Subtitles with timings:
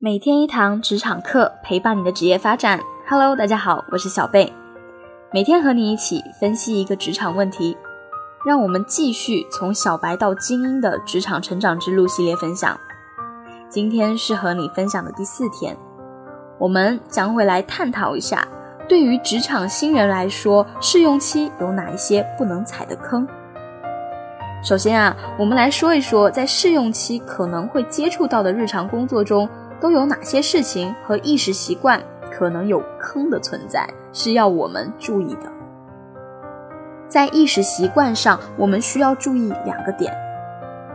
[0.00, 2.78] 每天一堂职场课，陪伴你的职业发展。
[3.08, 4.52] Hello，大家好，我是小贝，
[5.32, 7.76] 每天和你一起分析一个职场问题，
[8.46, 12.78] 让我们继续从小白到精英的职场成长之路系列分享。
[13.68, 15.76] 今天是和你分享的第四天，
[16.60, 18.46] 我们将会来探讨一下，
[18.88, 23.26] 对于职场新人来说，试用期有哪一些不能踩的坑。
[24.62, 29.48] 首先啊，我们来说一说，在试用期可能会接触到的日常工作中，
[29.80, 35.52] 都有哪些事情和意识习惯可能有坑的存在，是要我们注意的。
[37.08, 40.14] 在意识习惯上，我们需要注意两个点：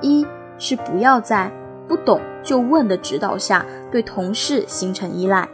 [0.00, 0.26] 一
[0.58, 1.50] 是不要在
[1.88, 5.48] 不懂就问的指导下对同事形成依赖；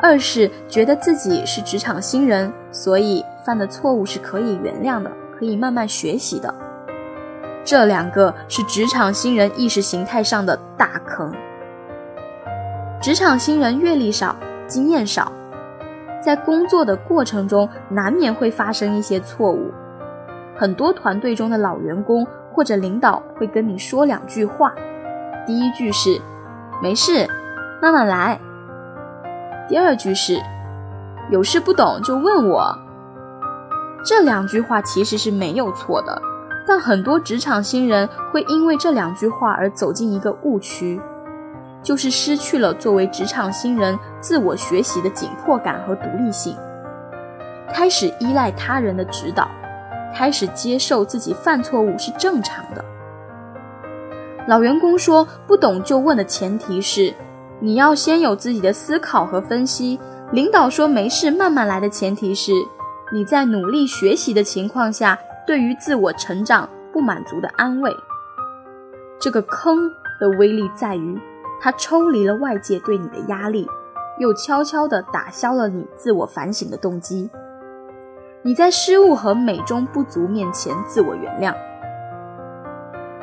[0.00, 6.54] 二是觉得自己是职场新人，所以犯的错误是可以原谅的，可以慢慢学习的。
[7.62, 11.30] 这两个是职场新人意识形态上的大坑。
[12.98, 14.34] 职场新人阅历少，
[14.66, 15.30] 经验少，
[16.20, 19.70] 在工作的过程中难免会发生一些错误。
[20.56, 24.72] 很多团队中的老员工或者领导会跟你说两句话，
[25.46, 26.18] 第一句是
[26.82, 27.28] “没事，
[27.82, 28.40] 慢慢来”，
[29.68, 30.40] 第二句是
[31.30, 32.76] “有事不懂就问我”。
[34.02, 36.20] 这两句话其实是没有错的。
[36.66, 41.00] 但很多职场新人会因为这两句话而走进一个误区，
[41.82, 46.56] 就是失去了作为职场新人自我学习的紧迫感和独立性，
[47.72, 49.48] 开始依赖他人的指导，
[50.14, 52.84] 开始接受自己犯错误是正常的。
[54.46, 57.12] 老员工说不懂就问的前提是
[57.60, 59.98] 你要先有自己的思考和分析。
[60.32, 62.52] 领导说没事慢慢来的前提是
[63.12, 65.18] 你在努力学习的情况下。
[65.46, 67.96] 对于自我成长不满足的安慰，
[69.20, 69.88] 这个坑
[70.18, 71.16] 的威力在于，
[71.60, 73.68] 它抽离了外界对你的压力，
[74.18, 77.28] 又悄悄地打消了你自我反省的动机。
[78.42, 81.54] 你在失误和美中不足面前自我原谅，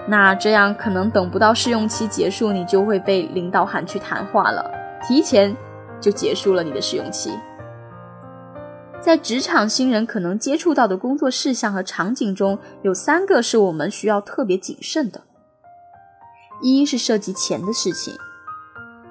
[0.05, 4.69] 那这样可能等不到试用期结束，你就会被领导喊去谈话了，
[5.07, 5.55] 提前
[6.01, 7.31] 就结束了你的试用期。
[8.99, 15.21] 在职场新人可能接触到的工作事项和场景中，有三个是我们需要特别谨慎的。
[16.63, 18.15] 一是涉及钱的事情，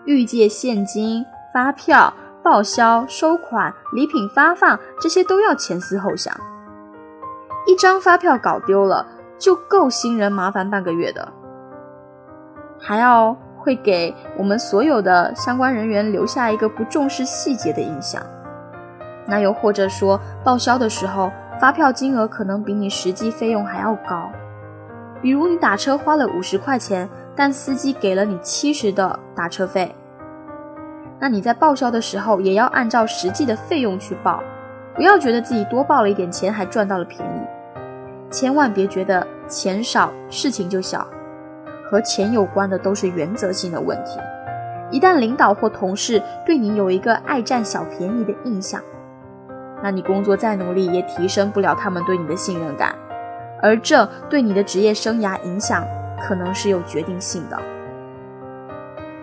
[0.07, 6.35] 预借现金、发票、报销、收款、礼品发放，这些都要前思后想。
[7.67, 9.07] 一张发票搞丢了，
[9.39, 11.31] 就够新人麻烦半个月的，
[12.81, 18.23] 还要会给我们所有的相关人员留下一个不重视细节的印象。
[19.27, 21.31] 那又或者说，报销的时候，
[21.61, 24.33] 发票金额可能比你实际费用还要高。
[25.21, 29.95] 比如你打车花了五十块钱，但司机给了你七十的打车费，
[31.19, 34.43] 那你在报销的时候也要按照实际的费用去报，
[34.95, 37.41] 不要觉得自己多报了一点钱还赚到了便宜，
[38.31, 41.07] 千万别觉得钱少事情就小，
[41.91, 44.19] 和钱有关的都是原则性的问题。
[44.91, 48.79] 一旦领导或同事对你有一个爱占小便宜的印象，
[49.83, 52.95] 那你工作再努力也提升不了他们对你的信任感，
[53.63, 55.83] 而这对你的职业生涯影响
[56.27, 57.59] 可能是有决定性的。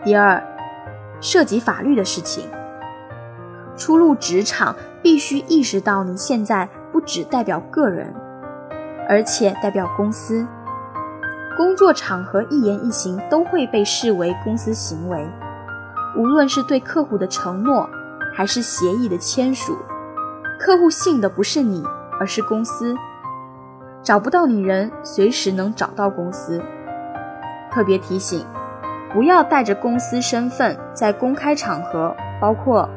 [0.03, 0.41] 第二，
[1.21, 2.49] 涉及法律的事情，
[3.75, 8.13] 初入职场必须意识到你现在不只代表个人，
[9.07, 10.47] 而且代表公司，
[11.57, 15.27] 工作场合一言一行都会被视为公司行为，
[16.15, 17.89] 无论是对客户的承诺，
[18.33, 19.77] 还是协议的签署。
[20.57, 21.83] 客户信的不是你，
[22.19, 22.95] 而是公司。
[24.01, 26.61] 找不到你人，随时能找到公司。
[27.71, 28.45] 特别提醒，
[29.13, 32.89] 不要带着公司身份在公开场合，包括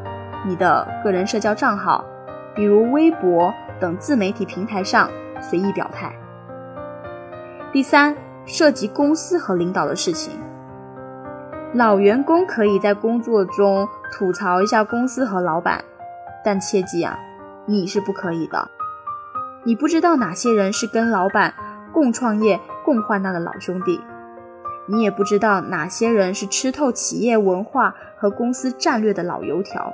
[0.47, 2.05] 你的个人社交账号，
[2.55, 5.09] 比如微博等自媒体平台上
[5.41, 6.12] 随意表态。
[7.72, 10.38] 第三，涉及公司和领导的事情，
[11.72, 15.83] 老员工可以在工作中吐槽一下公司和老板，
[16.45, 17.19] 但切记啊。
[17.65, 18.69] 你是不可以的，
[19.63, 21.54] 你不知道哪些人是跟老板
[21.92, 24.01] 共创业、共患难的老兄弟，
[24.87, 29.93] 你也不知道哪些人是吃透企业文化和公司战略的老油条，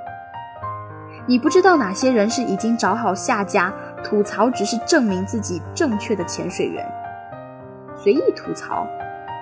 [1.27, 6.85] 你不知道哪些人是已经找好下家，吐槽只是证明自己正确的潜水员，
[7.95, 8.87] 随意吐槽，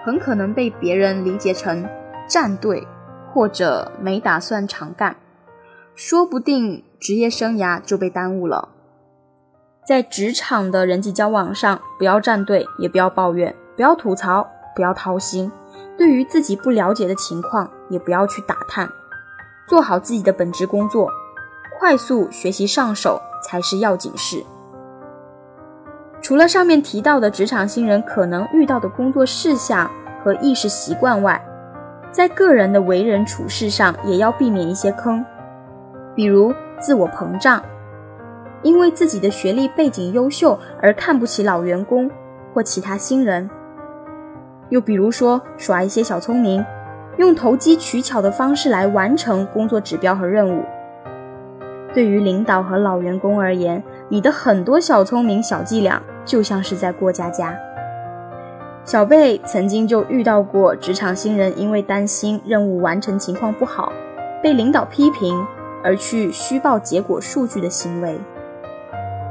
[0.03, 1.87] 很可能被别人理解成
[2.27, 2.85] 站队
[3.31, 5.15] 或者没打算常干。
[5.95, 8.69] 说不定职业生涯就被耽误了。
[9.83, 15.51] 在职场的人际交往上，不要站队，也不要抱怨，不要吐槽，不要掏心，
[15.97, 18.87] 对于自己不了解的情况，也不要去打探，
[19.67, 21.09] 做好自己的本职工作，
[21.79, 24.45] 快速学习上手才是要紧事。
[26.21, 29.89] 除了上面提到的职场新人可能遇到的工作事项
[30.23, 31.43] 和意识习惯外，
[32.11, 35.25] 在个人的为人处事上也要避免一些坑，
[36.13, 37.63] 比如自我膨胀，
[38.61, 42.11] 因为自己的学历背景优秀而看不起老员工
[42.53, 43.47] 或其他新人；
[44.69, 46.65] 又比如说耍一些小聪明，
[47.17, 50.63] 用投机取巧的方式来完成工作指标和任务。
[51.93, 56.01] 对于领导和老员工而言，你的很多小聪明、小伎俩。
[56.27, 57.57] 就像是在过家家。
[58.83, 63.93] 小贝曾经就遇到过职场新人因为担心任务完成情况不好，
[64.43, 65.41] 被领导批评
[65.81, 68.19] 而去虚报结果数据的行为。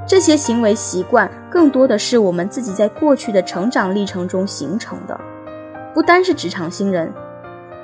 [0.07, 5.21] 这些行为习惯更多的是我们自己在过去的成长历程中形成的，
[5.93, 7.13] 不单是职场新人，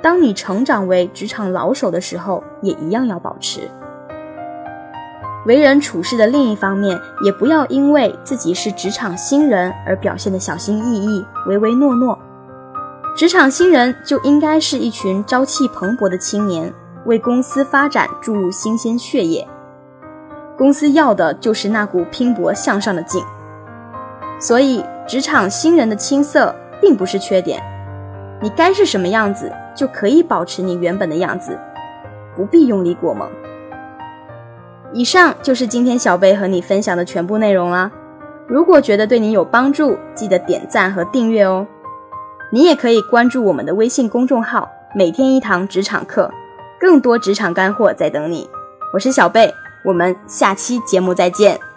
[0.01, 3.69] 当你成长为职场老手的时候，也一样要保持。
[5.45, 12.17] 为人处事的另一方面，也不要因为自己是职场新人而表现得小心翼翼、唯唯诺诺。
[13.17, 16.73] 职场新人就应该是一群朝气蓬勃的青年，
[17.05, 19.45] 为公司发展注入新鲜血液。
[20.57, 23.23] 公司要的就是那股拼搏向上的劲。
[24.39, 27.61] 所以，职场新人的青涩并不是缺点，
[28.41, 31.57] 你该是什么样子就可以保持你原本的样子，
[32.35, 33.29] 不必用力过猛。
[34.91, 37.91] 以上就是今天小贝和你分享的全部内容了。
[38.45, 41.65] 如果觉得对你有帮助，记得点赞和订阅哦。
[42.51, 46.29] 你也可以关注我们的微信公众号“每天一堂职场课”，
[46.79, 48.47] 更多职场干货在等你。
[48.93, 49.51] 我是小贝，
[49.83, 51.72] 我们下期节目再见。